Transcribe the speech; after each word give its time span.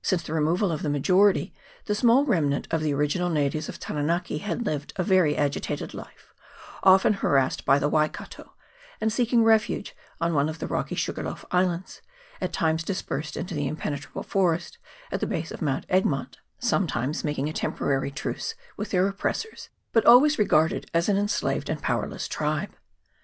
Since 0.00 0.22
the 0.22 0.32
removal 0.32 0.70
of 0.70 0.82
the 0.82 0.88
majority, 0.88 1.52
the 1.86 1.96
small 1.96 2.24
remnant 2.24 2.68
of 2.70 2.82
the 2.82 2.94
original 2.94 3.28
na 3.28 3.48
tives 3.48 3.68
of 3.68 3.80
Taranaki 3.80 4.38
had 4.38 4.64
lived 4.64 4.92
a 4.94 5.02
very 5.02 5.36
agitated 5.36 5.92
life, 5.92 6.32
often 6.84 7.14
harassed 7.14 7.64
by 7.64 7.80
the 7.80 7.88
Waikato, 7.88 8.54
and 9.00 9.12
seeking 9.12 9.42
refuge 9.42 9.96
on 10.20 10.34
one 10.34 10.48
of 10.48 10.60
the 10.60 10.68
rocky 10.68 10.94
Sugarloaf 10.94 11.44
Islands, 11.50 12.00
at 12.40 12.52
times 12.52 12.84
dispersed 12.84 13.36
into 13.36 13.54
the 13.56 13.66
impenetrable 13.66 14.22
forest 14.22 14.78
at 15.10 15.18
the 15.18 15.26
base 15.26 15.50
of 15.50 15.60
Mount 15.60 15.84
Egmont, 15.88 16.38
sometimes 16.60 17.24
making 17.24 17.48
a 17.48 17.52
temporary 17.52 18.12
truce 18.12 18.54
with 18.76 18.90
their 18.92 19.08
oppressors, 19.08 19.68
but 19.90 20.06
always 20.06 20.38
regarded 20.38 20.88
as 20.94 21.08
an 21.08 21.18
enslaved 21.18 21.68
and 21.68 21.82
powerless 21.82 22.28
tribe. 22.28 22.70